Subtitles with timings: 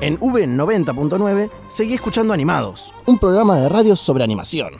[0.00, 4.74] En V90.9 seguí escuchando Animados, un programa de radio sobre animación.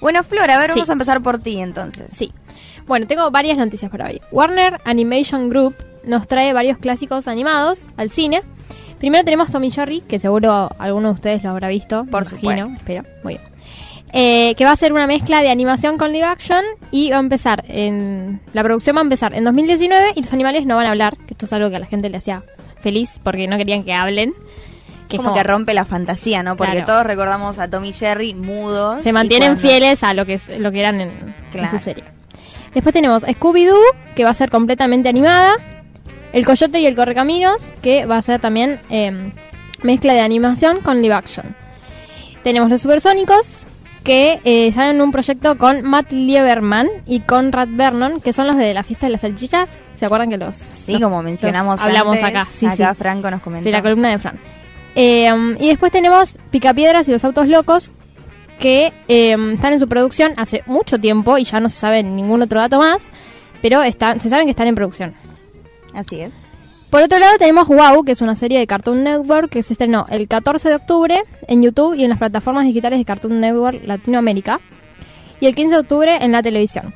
[0.00, 0.74] Bueno, Flora, a ver, Sí.
[0.74, 2.06] vamos a empezar por ti entonces.
[2.14, 2.32] Sí.
[2.86, 4.20] Bueno, tengo varias noticias para hoy.
[4.30, 5.74] Warner Animation Group
[6.04, 8.42] nos trae varios clásicos animados al cine.
[8.98, 12.04] Primero tenemos Tommy Jerry, que seguro alguno de ustedes lo habrá visto.
[12.10, 12.70] Por supuesto.
[12.76, 13.02] Espero.
[13.24, 13.52] Muy bien.
[14.14, 17.20] Eh, que va a ser una mezcla de animación con live action y va a
[17.20, 18.40] empezar en...
[18.52, 21.34] La producción va a empezar en 2019 y los animales no van a hablar, que
[21.34, 22.44] esto es algo que a la gente le hacía
[22.82, 24.34] feliz porque no querían que hablen.
[25.08, 26.56] Que es como, que rompe la fantasía, ¿no?
[26.56, 26.86] Porque Claro.
[26.86, 29.02] todos recordamos a Tommy y Jerry mudos.
[29.02, 31.68] se mantienen cuando- fieles a lo que, es- lo que eran en, en Claro.
[31.70, 32.04] su serie.
[32.72, 33.78] Después tenemos Scooby-Doo,
[34.14, 35.52] que va a ser completamente animada.
[36.32, 39.32] El Coyote y el Correcaminos, que va a ser también eh,
[39.82, 41.54] mezcla de animación con live action.
[42.42, 43.66] Tenemos Los Supersónicos,
[44.02, 48.56] que eh, están en un proyecto con Matt Lieberman y Conrad Vernon, que son los
[48.56, 49.84] de la fiesta de las salchichas.
[49.92, 50.56] ¿Se acuerdan que los...
[50.56, 52.46] Sí, los- como mencionamos los hablamos antes, acá?
[52.52, 53.64] Sí, acá sí Franco nos comentó.
[53.64, 54.38] de la columna de Fran.
[54.94, 57.90] Eh, y después tenemos Picapiedras y los autos locos,
[58.58, 62.42] que eh, están en su producción hace mucho tiempo y ya no se sabe ningún
[62.42, 63.10] otro dato más,
[63.60, 65.14] pero están, se saben que están en producción.
[65.94, 66.32] Así es.
[66.92, 70.04] Por otro lado tenemos Wow, que es una serie de Cartoon Network que se estrenó
[70.10, 74.60] el 14 de octubre en YouTube y en las plataformas digitales de Cartoon Network Latinoamérica
[75.40, 76.92] y el 15 de octubre en la televisión.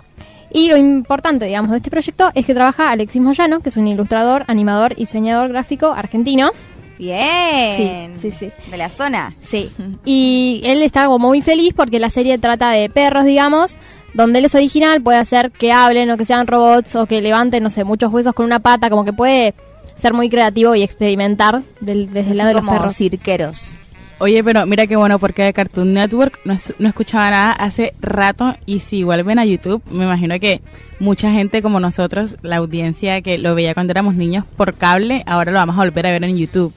[0.52, 3.88] Y lo importante, digamos, de este proyecto es que trabaja Alexis Moyano, que es un
[3.88, 6.50] ilustrador, animador y diseñador gráfico argentino.
[6.98, 8.18] Bien.
[8.18, 8.52] Sí, sí, sí.
[8.70, 9.34] De la zona.
[9.40, 9.70] Sí.
[10.04, 13.78] Y él está como muy feliz porque la serie trata de perros, digamos,
[14.12, 17.62] donde él es original, puede hacer que hablen o que sean robots o que levanten,
[17.62, 19.54] no sé, muchos huesos con una pata, como que puede
[19.94, 22.94] ser muy creativo y experimentar del- desde el lado de los perros.
[22.96, 23.76] cirqueros.
[24.18, 27.94] Oye, pero mira qué bueno, porque de Cartoon Network no, es- no escuchaba nada hace
[28.00, 30.62] rato y si vuelven a YouTube, me imagino que
[30.98, 35.52] mucha gente como nosotros, la audiencia que lo veía cuando éramos niños por cable, ahora
[35.52, 36.72] lo vamos a volver a ver en YouTube.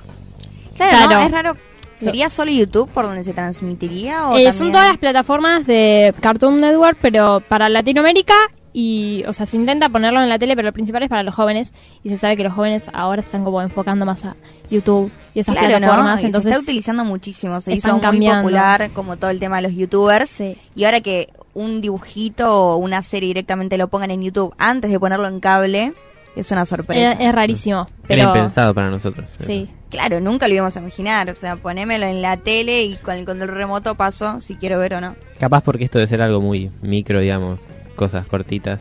[0.75, 1.19] Claro, Claro.
[1.21, 1.25] ¿no?
[1.25, 1.57] Es raro.
[1.95, 4.27] ¿Sería solo YouTube por donde se transmitiría?
[4.29, 8.33] O Eh, también- Son todas las plataformas de Cartoon Network, pero para Latinoamérica
[8.73, 11.33] y, o sea, se intenta ponerlo en la tele, pero lo principal es para los
[11.33, 14.35] jóvenes y se sabe que los jóvenes ahora se están como enfocando más a
[14.69, 15.77] YouTube y esas Claro, ¿no?
[15.79, 17.59] plataformas, Y entonces se está utilizando muchísimo.
[17.61, 18.43] Se hizo muy cambiando.
[18.43, 20.29] popular como todo el tema de los youtubers.
[20.29, 20.57] Sí.
[20.75, 24.99] Y ahora que un dibujito o una serie directamente lo pongan en YouTube antes de
[24.99, 25.93] ponerlo en cable,
[26.35, 27.13] es una sorpresa.
[27.13, 27.87] Es, es rarísimo.
[28.07, 29.29] Pero, Era impensado para nosotros.
[29.39, 29.67] Sí.
[29.89, 31.31] Claro, nunca lo íbamos a imaginar.
[31.31, 34.93] O sea, ponémelo en la tele y con el control remoto paso si quiero ver
[34.93, 35.15] o no.
[35.39, 37.61] Capaz porque esto debe ser algo muy micro, digamos,
[37.99, 38.79] cosas cortitas.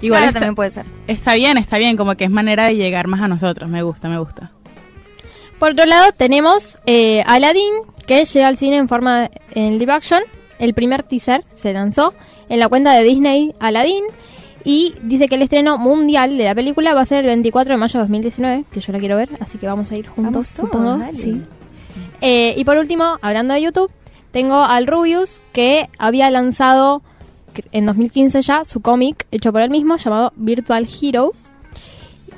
[0.00, 0.84] Igual Claro, está, también puede ser.
[1.06, 4.08] está bien, está bien, como que es manera de llegar más a nosotros, me gusta,
[4.08, 4.50] me gusta.
[5.60, 7.72] Por otro lado, tenemos eh, Aladdin,
[8.04, 10.22] que llega al cine en forma en live action.
[10.58, 12.14] El primer teaser se lanzó
[12.48, 14.04] en la cuenta de Disney Aladdin.
[14.64, 17.78] Y dice que el estreno mundial de la película va a ser el 24 de
[17.78, 20.70] mayo de 2019, que yo la quiero ver, así que vamos a ir juntos, todos,
[20.70, 20.98] supongo.
[21.12, 21.40] Sí.
[22.20, 23.92] Eh, y por último, hablando de YouTube,
[24.32, 27.02] tengo al Rubius, que había lanzado
[27.72, 31.32] en 2015 ya su cómic hecho por él mismo, llamado Virtual Hero.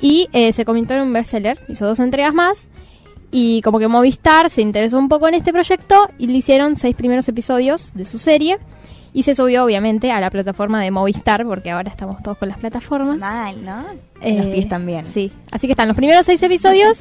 [0.01, 2.69] Y eh, se convirtió en un bestseller, hizo dos entregas más.
[3.31, 6.95] Y como que Movistar se interesó un poco en este proyecto y le hicieron seis
[6.95, 8.57] primeros episodios de su serie.
[9.11, 12.57] Y se subió obviamente a la plataforma de Movistar, porque ahora estamos todos con las
[12.57, 13.17] plataformas.
[13.17, 13.85] Mal, ¿no?
[14.21, 15.05] Eh, los pies también.
[15.05, 16.97] Sí, así que están los primeros seis episodios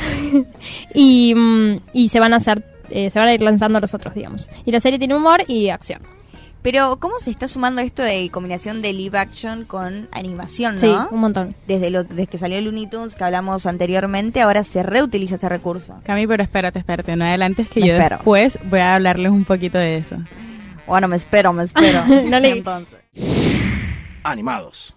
[0.94, 4.14] y, mm, y se van a hacer, eh, se van a ir lanzando los otros,
[4.14, 4.50] digamos.
[4.64, 6.00] Y la serie tiene humor y acción.
[6.62, 10.80] Pero, ¿cómo se está sumando esto de combinación de live action con animación, no?
[10.80, 11.56] Sí, un montón.
[11.66, 16.00] Desde, lo, desde que salió Looney Tunes, que hablamos anteriormente, ahora se reutiliza ese recurso.
[16.04, 18.16] Cami, pero espérate, espérate, no adelantes que Me yo espero.
[18.18, 20.16] después voy a hablarles un poquito de eso.
[20.86, 22.04] Bueno, me espero, me espero.
[22.26, 22.98] No le- Entonces.
[24.22, 24.94] Animados.